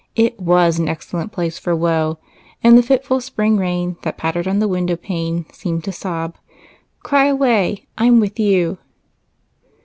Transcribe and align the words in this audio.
It 0.15 0.39
was 0.39 0.79
an 0.79 0.89
excellent 0.89 1.31
place 1.31 1.59
for 1.59 1.75
woe; 1.75 2.17
and 2.63 2.75
the 2.75 2.81
fitful 2.81 3.21
spring 3.21 3.57
rain 3.57 3.97
that 4.01 4.17
pattered 4.17 4.47
on 4.47 4.57
the 4.57 4.67
window 4.67 4.95
pane 4.95 5.45
seemed 5.53 5.83
to 5.83 5.91
sob," 5.91 6.37
Cry 7.03 7.25
away; 7.27 7.85
I 7.99 8.07
'm 8.07 8.19
with 8.19 8.39
you." 8.39 8.79